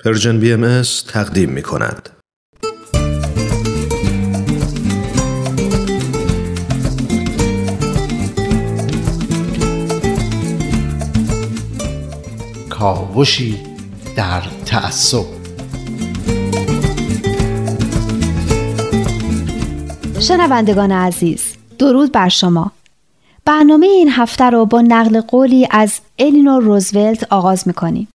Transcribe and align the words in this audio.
Persian 0.00 0.40
BMS 0.40 0.82
تقدیم 1.08 1.50
می 1.50 1.62
کند. 1.62 2.08
کاوشی 12.70 13.58
در 14.16 14.42
تعصب. 14.66 15.24
شنوندگان 20.20 20.92
عزیز 20.92 21.42
درود 21.78 22.12
بر 22.12 22.28
شما. 22.28 22.72
برنامه 23.44 23.86
این 23.86 24.08
هفته 24.10 24.44
رو 24.44 24.66
با 24.66 24.80
نقل 24.80 25.20
قولی 25.20 25.68
از 25.70 26.00
الینور 26.18 26.62
روزولت 26.62 27.32
آغاز 27.32 27.68
می‌کنیم. 27.68 28.08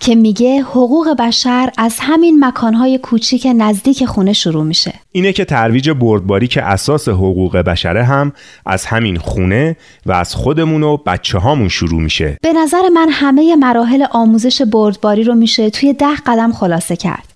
که 0.00 0.14
میگه 0.14 0.62
حقوق 0.62 1.16
بشر 1.18 1.70
از 1.78 1.96
همین 2.00 2.44
مکانهای 2.44 2.98
کوچیک 2.98 3.46
نزدیک 3.56 4.04
خونه 4.04 4.32
شروع 4.32 4.64
میشه. 4.64 4.94
اینه 5.12 5.32
که 5.32 5.44
ترویج 5.44 5.90
بردباری 5.90 6.48
که 6.48 6.62
اساس 6.62 7.08
حقوق 7.08 7.56
بشره 7.56 8.04
هم 8.04 8.32
از 8.66 8.86
همین 8.86 9.18
خونه 9.18 9.76
و 10.06 10.12
از 10.12 10.34
خودمون 10.34 10.82
و 10.82 10.96
بچه 10.96 11.38
هامون 11.38 11.68
شروع 11.68 12.00
میشه. 12.00 12.38
به 12.42 12.52
نظر 12.52 12.88
من 12.94 13.08
همه 13.10 13.56
مراحل 13.56 14.06
آموزش 14.10 14.62
بردباری 14.62 15.24
رو 15.24 15.34
میشه 15.34 15.70
توی 15.70 15.92
ده 15.92 16.16
قدم 16.26 16.52
خلاصه 16.52 16.96
کرد. 16.96 17.32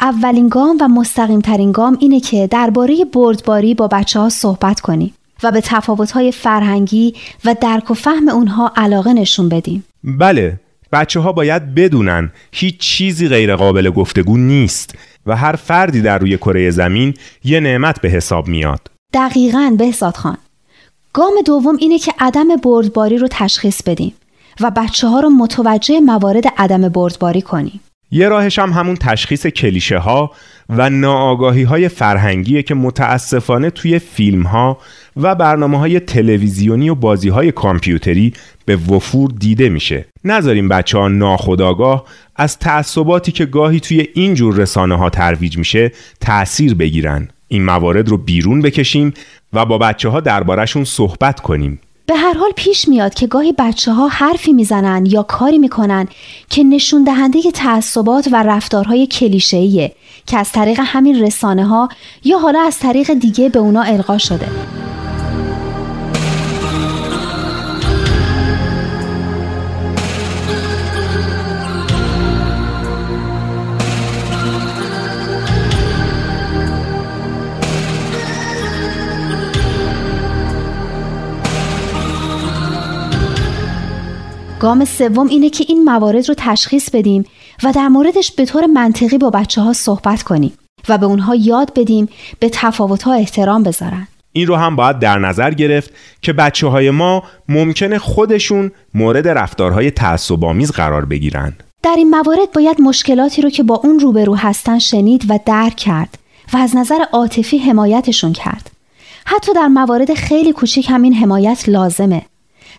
اولین 0.00 0.48
گام 0.48 0.78
و 0.80 0.88
مستقیم 0.88 1.40
ترین 1.40 1.72
گام 1.72 1.96
اینه 2.00 2.20
که 2.20 2.46
درباره 2.46 3.04
بردباری 3.04 3.74
با 3.74 3.88
بچه 3.88 4.20
ها 4.20 4.28
صحبت 4.28 4.80
کنیم 4.80 5.14
و 5.42 5.52
به 5.52 5.60
تفاوت‌های 5.60 6.32
فرهنگی 6.32 7.14
و 7.44 7.54
درک 7.60 7.90
و 7.90 7.94
فهم 7.94 8.28
اونها 8.28 8.72
علاقه 8.76 9.12
نشون 9.12 9.48
بدیم. 9.48 9.84
بله، 10.04 10.60
بچه 10.92 11.20
ها 11.20 11.32
باید 11.32 11.74
بدونن 11.74 12.32
هیچ 12.52 12.78
چیزی 12.78 13.28
غیر 13.28 13.56
قابل 13.56 13.90
گفتگو 13.90 14.36
نیست 14.36 14.94
و 15.26 15.36
هر 15.36 15.56
فردی 15.56 16.02
در 16.02 16.18
روی 16.18 16.36
کره 16.36 16.70
زمین 16.70 17.14
یه 17.44 17.60
نعمت 17.60 18.00
به 18.00 18.08
حساب 18.08 18.48
میاد. 18.48 18.80
دقیقاً 19.12 19.74
بهزاد 19.78 20.16
خان. 20.16 20.38
گام 21.12 21.32
دوم 21.46 21.76
اینه 21.80 21.98
که 21.98 22.12
عدم 22.18 22.56
بردباری 22.56 23.18
رو 23.18 23.28
تشخیص 23.30 23.82
بدیم 23.82 24.14
و 24.60 24.70
بچه 24.70 25.08
ها 25.08 25.20
رو 25.20 25.30
متوجه 25.30 26.00
موارد 26.00 26.44
عدم 26.56 26.88
بردباری 26.88 27.42
کنیم. 27.42 27.80
یه 28.10 28.28
راهش 28.28 28.58
هم 28.58 28.72
همون 28.72 28.96
تشخیص 28.96 29.46
کلیشه 29.46 29.98
ها 29.98 30.30
و 30.68 30.90
ناآگاهی 30.90 31.62
های 31.62 31.88
فرهنگیه 31.88 32.62
که 32.62 32.74
متاسفانه 32.74 33.70
توی 33.70 33.98
فیلم 33.98 34.42
ها 34.42 34.78
و 35.16 35.34
برنامه 35.34 35.78
های 35.78 36.00
تلویزیونی 36.00 36.88
و 36.88 36.94
بازی 36.94 37.28
های 37.28 37.52
کامپیوتری 37.52 38.32
به 38.64 38.76
وفور 38.76 39.30
دیده 39.38 39.68
میشه. 39.68 40.06
نذاریم 40.24 40.68
بچه 40.68 40.98
ها 40.98 41.08
ناخداگاه 41.08 42.04
از 42.36 42.58
تعصباتی 42.58 43.32
که 43.32 43.46
گاهی 43.46 43.80
توی 43.80 44.08
این 44.14 44.34
جور 44.34 44.54
رسانه 44.54 44.96
ها 44.96 45.10
ترویج 45.10 45.58
میشه 45.58 45.92
تأثیر 46.20 46.74
بگیرن. 46.74 47.28
این 47.48 47.64
موارد 47.64 48.08
رو 48.08 48.16
بیرون 48.16 48.62
بکشیم 48.62 49.14
و 49.52 49.64
با 49.64 49.78
بچه 49.78 50.08
ها 50.08 50.20
دربارهشون 50.20 50.84
صحبت 50.84 51.40
کنیم. 51.40 51.80
به 52.10 52.16
هر 52.16 52.34
حال 52.34 52.50
پیش 52.56 52.88
میاد 52.88 53.14
که 53.14 53.26
گاهی 53.26 53.54
بچه 53.58 53.92
ها 53.92 54.08
حرفی 54.08 54.52
می‌زنن 54.52 55.06
یا 55.06 55.22
کاری 55.22 55.58
می‌کنن 55.58 56.08
که 56.50 56.64
نشون 56.64 57.04
دهنده 57.04 57.50
تعصبات 57.50 58.28
و 58.32 58.42
رفتارهای 58.42 59.06
کلیشه‌ایه 59.06 59.92
که 60.26 60.38
از 60.38 60.52
طریق 60.52 60.80
همین 60.84 61.22
رسانه 61.22 61.66
ها 61.66 61.88
یا 62.24 62.38
حالا 62.38 62.60
از 62.60 62.78
طریق 62.78 63.12
دیگه 63.12 63.48
به 63.48 63.58
اونا 63.58 63.82
القا 63.82 64.18
شده. 64.18 64.48
گام 84.60 84.84
سوم 84.84 85.28
اینه 85.28 85.50
که 85.50 85.64
این 85.68 85.84
موارد 85.84 86.28
رو 86.28 86.34
تشخیص 86.38 86.90
بدیم 86.90 87.24
و 87.62 87.72
در 87.72 87.88
موردش 87.88 88.32
به 88.32 88.44
طور 88.44 88.66
منطقی 88.66 89.18
با 89.18 89.30
بچه 89.30 89.60
ها 89.60 89.72
صحبت 89.72 90.22
کنیم 90.22 90.52
و 90.88 90.98
به 90.98 91.06
اونها 91.06 91.34
یاد 91.34 91.72
بدیم 91.76 92.08
به 92.38 92.48
تفاوت 92.52 93.02
ها 93.02 93.12
احترام 93.12 93.62
بذارن. 93.62 94.08
این 94.32 94.46
رو 94.46 94.56
هم 94.56 94.76
باید 94.76 94.98
در 94.98 95.18
نظر 95.18 95.50
گرفت 95.50 95.92
که 96.22 96.32
بچه 96.32 96.66
های 96.66 96.90
ما 96.90 97.22
ممکنه 97.48 97.98
خودشون 97.98 98.70
مورد 98.94 99.28
رفتارهای 99.28 99.90
تعصب‌آمیز 99.90 100.70
قرار 100.70 101.04
بگیرن. 101.04 101.52
در 101.82 101.94
این 101.96 102.10
موارد 102.10 102.52
باید 102.54 102.80
مشکلاتی 102.80 103.42
رو 103.42 103.50
که 103.50 103.62
با 103.62 103.74
اون 103.84 104.00
روبرو 104.00 104.34
هستن 104.34 104.78
شنید 104.78 105.24
و 105.28 105.38
درک 105.46 105.76
کرد 105.76 106.18
و 106.52 106.56
از 106.56 106.76
نظر 106.76 107.04
عاطفی 107.12 107.58
حمایتشون 107.58 108.32
کرد. 108.32 108.70
حتی 109.26 109.52
در 109.54 109.66
موارد 109.66 110.14
خیلی 110.14 110.52
کوچیک 110.52 110.86
همین 110.90 111.14
حمایت 111.14 111.68
لازمه. 111.68 112.22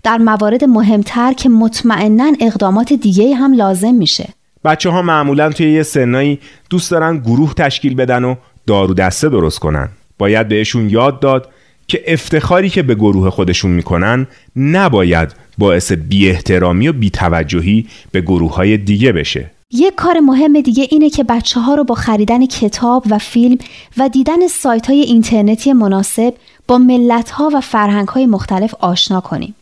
در 0.04 0.18
موارد 0.18 0.64
مهمتر 0.64 1.34
که 1.34 1.50
مطمئنا 1.50 2.34
اقدامات 2.40 2.94
دیگه 2.94 3.36
هم 3.36 3.54
لازم 3.54 3.94
میشه. 3.94 4.30
بچه 4.64 4.90
ها 4.90 5.02
معمولا 5.02 5.50
توی 5.50 5.72
یه 5.72 5.84
سنایی 5.84 6.40
دوست 6.70 6.92
دارن 6.92 7.18
گروه 7.18 7.54
تشکیل 7.54 7.96
بدن 7.96 8.24
و 8.24 8.36
دارو 8.68 8.94
دسته 8.94 9.30
درست 9.30 9.60
کنن. 9.60 9.90
باید 10.18 10.48
بهشون 10.48 10.90
یاد 10.90 11.20
داد 11.20 11.50
که 11.88 12.04
افتخاری 12.08 12.70
که 12.70 12.84
به 12.84 12.96
گروه 12.96 13.30
خودشون 13.30 13.72
می‌کنن 13.72 14.28
نباید 14.56 15.30
باعث 15.58 15.92
بی 15.92 16.30
احترامی 16.30 16.88
و 16.88 16.94
بیتوجهی 16.94 17.88
به 18.12 18.22
گروه 18.22 18.56
های 18.56 18.78
دیگه 18.78 19.12
بشه. 19.12 19.52
یک 19.72 19.96
کار 19.96 20.20
مهم 20.20 20.62
دیگه 20.62 20.88
اینه 20.90 21.10
که 21.10 21.24
بچه 21.24 21.60
ها 21.60 21.76
رو 21.76 21.84
با 21.84 21.96
خریدن 21.96 22.46
کتاب 22.46 23.06
و 23.10 23.18
فیلم 23.18 23.58
و 23.98 24.10
دیدن 24.10 24.48
سایت 24.48 24.88
های 24.88 25.00
اینترنتی 25.00 25.74
مناسب 25.74 26.34
با 26.68 26.78
ملت 26.78 27.30
ها 27.30 27.50
و 27.54 27.62
فرهنگ 27.62 28.08
های 28.08 28.26
مختلف 28.26 28.74
آشنا 28.80 29.22
کنیم. 29.22 29.56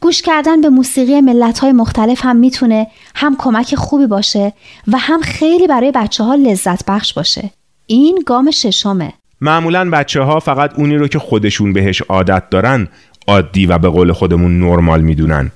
گوش 0.00 0.22
کردن 0.22 0.60
به 0.60 0.68
موسیقی 0.68 1.20
ملت 1.20 1.58
های 1.58 1.72
مختلف 1.72 2.20
هم 2.24 2.36
می‌تونه 2.36 2.86
هم 3.14 3.36
کمک 3.38 3.74
خوبی 3.74 4.06
باشه 4.06 4.52
و 4.88 4.98
هم 4.98 5.20
خیلی 5.20 5.66
برای 5.66 5.92
بچه 5.94 6.24
ها 6.24 6.34
لذت 6.34 6.84
بخش 6.86 7.12
باشه. 7.12 7.50
این 7.86 8.22
گام 8.26 8.50
ششمه. 8.50 9.12
معمولا 9.40 9.90
بچه 9.90 10.20
ها 10.20 10.40
فقط 10.40 10.78
اونی 10.78 10.96
رو 10.96 11.08
که 11.08 11.18
خودشون 11.18 11.72
بهش 11.72 12.02
عادت 12.02 12.50
دارن 12.50 12.88
عادی 13.28 13.66
و 13.66 13.78
به 13.78 13.88
قول 13.88 14.12
خودمون 14.12 14.60
نرمال 14.60 15.00
می‌دونن. 15.00 15.50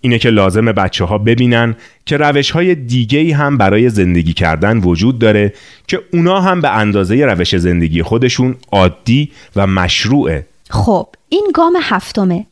اینه 0.00 0.18
که 0.18 0.30
لازم 0.30 0.64
بچه 0.64 1.04
ها 1.04 1.18
ببینن 1.18 1.76
که 2.06 2.16
روش 2.16 2.50
های 2.50 2.74
دیگه 2.74 3.36
هم 3.36 3.58
برای 3.58 3.90
زندگی 3.90 4.32
کردن 4.32 4.78
وجود 4.78 5.18
داره 5.18 5.52
که 5.86 6.00
اونا 6.12 6.40
هم 6.40 6.60
به 6.60 6.70
اندازه 6.70 7.24
روش 7.24 7.56
زندگی 7.56 8.02
خودشون 8.02 8.56
عادی 8.72 9.30
و 9.56 9.66
مشروعه. 9.66 10.46
خب 10.70 11.08
این 11.28 11.50
گام 11.54 11.76
هفتمه 11.82 12.46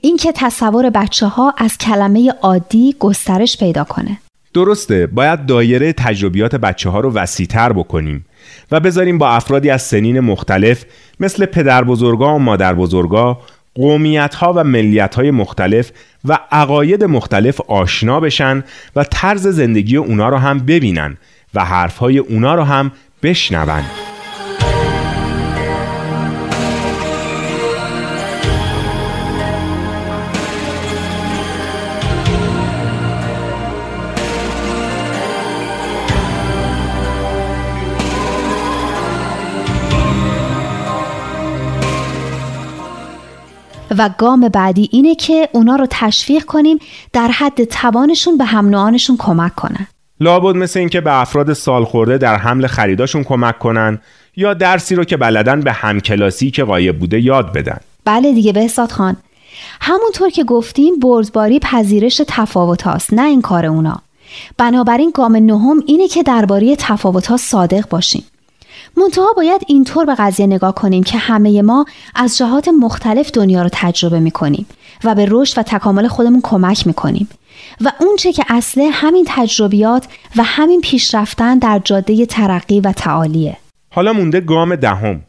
اینکه 0.00 0.32
تصور 0.32 0.90
بچه 0.90 1.26
ها 1.26 1.54
از 1.58 1.78
کلمه 1.78 2.34
عادی 2.42 2.96
گسترش 2.98 3.58
پیدا 3.58 3.84
کنه. 3.84 4.18
درسته 4.54 5.06
باید 5.06 5.46
دایره 5.46 5.92
تجربیات 5.92 6.54
بچه 6.54 6.90
ها 6.90 7.00
رو 7.00 7.12
وسیعتر 7.12 7.72
بکنیم 7.72 8.26
و 8.70 8.80
بذاریم 8.80 9.18
با 9.18 9.28
افرادی 9.28 9.70
از 9.70 9.82
سنین 9.82 10.20
مختلف 10.20 10.84
مثل 11.20 11.46
پدر 11.46 11.84
بزرگا 11.84 12.34
و 12.34 12.38
مادر 12.38 12.74
بزرگا 12.74 13.40
قومیت 13.74 14.34
ها 14.34 14.52
و 14.52 14.64
ملیت 14.64 15.14
های 15.14 15.30
مختلف 15.30 15.92
و 16.24 16.38
عقاید 16.52 17.04
مختلف 17.04 17.60
آشنا 17.60 18.20
بشن 18.20 18.64
و 18.96 19.04
طرز 19.04 19.46
زندگی 19.46 19.96
اونا 19.96 20.28
رو 20.28 20.36
هم 20.36 20.58
ببینن 20.58 21.16
و 21.54 21.64
حرف 21.64 21.98
های 21.98 22.18
اونا 22.18 22.54
رو 22.54 22.62
هم 22.62 22.92
بشنون. 23.22 23.84
و 43.98 44.10
گام 44.18 44.48
بعدی 44.48 44.88
اینه 44.92 45.14
که 45.14 45.48
اونا 45.52 45.76
رو 45.76 45.86
تشویق 45.90 46.44
کنیم 46.44 46.78
در 47.12 47.28
حد 47.28 47.64
توانشون 47.64 48.38
به 48.38 48.44
هم 48.44 48.68
نوعانشون 48.68 49.16
کمک 49.16 49.54
کنن. 49.54 49.86
لابد 50.20 50.56
مثل 50.56 50.78
اینکه 50.78 51.00
به 51.00 51.20
افراد 51.20 51.52
سال 51.52 51.84
خورده 51.84 52.18
در 52.18 52.36
حمل 52.36 52.66
خریداشون 52.66 53.24
کمک 53.24 53.58
کنن 53.58 53.98
یا 54.36 54.54
درسی 54.54 54.94
رو 54.94 55.04
که 55.04 55.16
بلدن 55.16 55.60
به 55.60 55.72
همکلاسی 55.72 56.50
که 56.50 56.64
قایب 56.64 56.98
بوده 56.98 57.20
یاد 57.20 57.52
بدن. 57.52 57.78
بله 58.04 58.32
دیگه 58.32 58.52
بهزاد 58.52 58.92
خان. 58.92 59.16
همونطور 59.80 60.30
که 60.30 60.44
گفتیم 60.44 60.98
بردباری 60.98 61.58
پذیرش 61.58 62.22
تفاوت 62.28 62.82
هاست 62.82 63.14
نه 63.14 63.22
این 63.22 63.42
کار 63.42 63.66
اونا. 63.66 64.02
بنابراین 64.58 65.10
گام 65.14 65.36
نهم 65.36 65.82
اینه 65.86 66.08
که 66.08 66.22
درباره 66.22 66.76
تفاوت 66.76 67.26
ها 67.26 67.36
صادق 67.36 67.88
باشیم. 67.88 68.24
منتها 68.96 69.32
باید 69.36 69.60
اینطور 69.66 70.04
به 70.04 70.14
قضیه 70.14 70.46
نگاه 70.46 70.74
کنیم 70.74 71.02
که 71.02 71.18
همه 71.18 71.62
ما 71.62 71.84
از 72.14 72.36
جهات 72.36 72.68
مختلف 72.68 73.30
دنیا 73.30 73.62
رو 73.62 73.68
تجربه 73.72 74.20
می 74.20 74.30
کنیم 74.30 74.66
و 75.04 75.14
به 75.14 75.26
رشد 75.30 75.58
و 75.58 75.62
تکامل 75.62 76.08
خودمون 76.08 76.40
کمک 76.42 76.86
می 76.86 76.92
کنیم 76.92 77.28
و 77.80 77.92
اونچه 78.00 78.32
که 78.32 78.44
اصله 78.48 78.90
همین 78.92 79.24
تجربیات 79.28 80.06
و 80.36 80.42
همین 80.42 80.80
پیشرفتن 80.80 81.58
در 81.58 81.80
جاده 81.84 82.26
ترقی 82.26 82.80
و 82.80 82.92
تعالیه. 82.92 83.56
حالا 83.90 84.12
مونده 84.12 84.40
گام 84.40 84.76
دهم. 84.76 85.20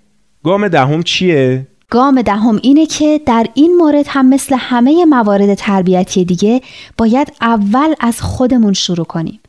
گام 0.43 0.67
دهم 0.67 1.03
چیه؟ 1.03 1.67
گام 1.89 2.21
دهم 2.21 2.59
اینه 2.63 2.85
که 2.85 3.21
در 3.25 3.47
این 3.53 3.77
مورد 3.77 4.05
هم 4.09 4.29
مثل 4.29 4.55
همه 4.59 5.05
موارد 5.05 5.53
تربیتی 5.53 6.25
دیگه 6.25 6.61
باید 6.97 7.33
اول 7.41 7.93
از 7.99 8.21
خودمون 8.21 8.73
شروع 8.73 9.05
کنیم. 9.05 9.39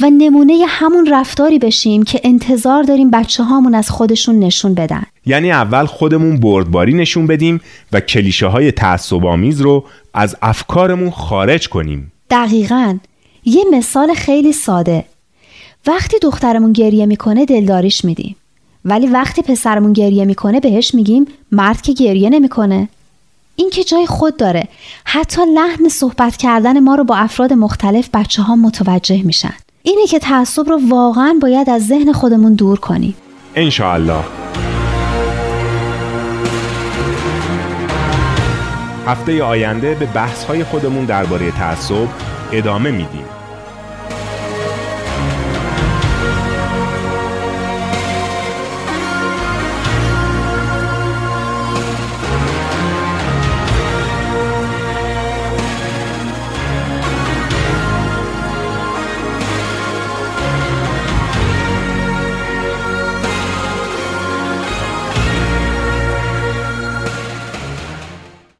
و 0.00 0.10
نمونه 0.10 0.64
همون 0.68 1.06
رفتاری 1.12 1.58
بشیم 1.58 2.02
که 2.02 2.20
انتظار 2.24 2.82
داریم 2.82 3.10
بچه 3.10 3.42
هامون 3.42 3.74
از 3.74 3.90
خودشون 3.90 4.38
نشون 4.38 4.74
بدن. 4.74 5.02
یعنی 5.26 5.52
اول 5.52 5.86
خودمون 5.86 6.40
بردباری 6.40 6.94
نشون 6.94 7.26
بدیم 7.26 7.60
و 7.92 8.00
کلیشه 8.00 8.46
های 8.46 8.72
تعصب 8.72 9.26
آمیز 9.26 9.60
رو 9.60 9.84
از 10.14 10.36
افکارمون 10.42 11.10
خارج 11.10 11.68
کنیم. 11.68 12.12
دقیقا. 12.30 12.98
یه 13.44 13.64
مثال 13.72 14.14
خیلی 14.14 14.52
ساده. 14.52 15.04
وقتی 15.86 16.18
دخترمون 16.18 16.72
گریه 16.72 17.06
می‌کنه 17.06 17.44
دلداریش 17.44 18.04
میدیم. 18.04 18.36
ولی 18.84 19.06
وقتی 19.06 19.42
پسرمون 19.42 19.92
گریه 19.92 20.24
می‌کنه 20.24 20.60
بهش 20.60 20.94
میگیم 20.94 21.26
مرد 21.52 21.80
که 21.80 21.92
گریه 21.92 22.30
نمی‌کنه. 22.30 22.88
این 23.56 23.70
که 23.70 23.84
جای 23.84 24.06
خود 24.06 24.36
داره. 24.36 24.68
حتی 25.04 25.42
لحن 25.54 25.88
صحبت 25.88 26.36
کردن 26.36 26.80
ما 26.80 26.94
رو 26.94 27.04
با 27.04 27.16
افراد 27.16 27.52
مختلف 27.52 28.08
بچه 28.14 28.42
ها 28.42 28.56
متوجه 28.56 29.22
میشن. 29.22 29.54
اینه 29.86 30.06
که 30.06 30.18
تعصب 30.18 30.68
رو 30.68 30.80
واقعا 30.88 31.38
باید 31.42 31.70
از 31.70 31.86
ذهن 31.86 32.12
خودمون 32.12 32.54
دور 32.54 32.78
کنیم. 32.78 33.14
انشاءالله. 33.54 34.24
هفته 39.06 39.42
آینده 39.42 39.94
به 39.94 40.06
بحث 40.06 40.50
خودمون 40.70 41.04
درباره 41.04 41.50
تعصب 41.50 42.06
ادامه 42.52 42.90
میدیم. 42.90 43.24